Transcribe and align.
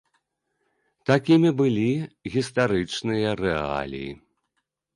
Такімі 1.09 1.51
былі 1.59 1.85
гістарычныя 2.37 3.37
рэаліі. 3.45 4.11